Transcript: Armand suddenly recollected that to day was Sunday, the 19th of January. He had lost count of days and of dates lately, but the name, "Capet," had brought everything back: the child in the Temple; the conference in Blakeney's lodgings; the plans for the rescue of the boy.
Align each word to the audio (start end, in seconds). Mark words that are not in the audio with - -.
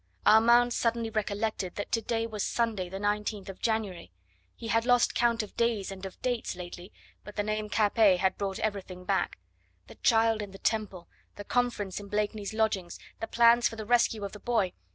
Armand 0.25 0.73
suddenly 0.73 1.11
recollected 1.11 1.75
that 1.75 1.91
to 1.91 2.01
day 2.01 2.25
was 2.25 2.41
Sunday, 2.41 2.89
the 2.89 2.97
19th 2.97 3.49
of 3.49 3.59
January. 3.61 4.11
He 4.55 4.69
had 4.69 4.83
lost 4.87 5.13
count 5.13 5.43
of 5.43 5.55
days 5.55 5.91
and 5.91 6.07
of 6.07 6.19
dates 6.23 6.55
lately, 6.55 6.91
but 7.23 7.35
the 7.35 7.43
name, 7.43 7.69
"Capet," 7.69 8.19
had 8.19 8.35
brought 8.35 8.57
everything 8.57 9.05
back: 9.05 9.37
the 9.85 9.93
child 9.93 10.41
in 10.41 10.49
the 10.53 10.57
Temple; 10.57 11.07
the 11.35 11.43
conference 11.45 11.99
in 11.99 12.07
Blakeney's 12.07 12.51
lodgings; 12.51 12.97
the 13.19 13.27
plans 13.27 13.67
for 13.67 13.75
the 13.75 13.85
rescue 13.85 14.25
of 14.25 14.31
the 14.31 14.39
boy. 14.39 14.73